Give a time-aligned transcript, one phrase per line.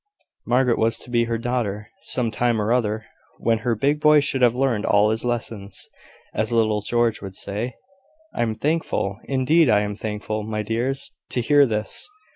[0.47, 3.05] Margaret was to be her daughter some time or other,
[3.37, 5.91] when her big boy should have learned all his lessons,
[6.33, 7.75] as little George would say.
[8.33, 9.19] "I am thankful!
[9.25, 12.09] Indeed I am thankful, my dears, to hear this.